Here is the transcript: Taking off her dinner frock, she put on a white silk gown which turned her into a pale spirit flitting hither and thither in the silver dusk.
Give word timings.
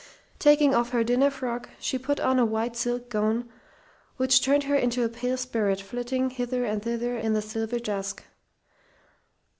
Taking 0.39 0.73
off 0.73 0.89
her 0.93 1.03
dinner 1.03 1.29
frock, 1.29 1.69
she 1.79 1.99
put 1.99 2.19
on 2.19 2.39
a 2.39 2.43
white 2.43 2.75
silk 2.75 3.07
gown 3.11 3.47
which 4.17 4.41
turned 4.41 4.63
her 4.63 4.73
into 4.75 5.03
a 5.05 5.09
pale 5.09 5.37
spirit 5.37 5.79
flitting 5.79 6.31
hither 6.31 6.65
and 6.65 6.81
thither 6.81 7.15
in 7.15 7.33
the 7.33 7.39
silver 7.43 7.77
dusk. 7.77 8.23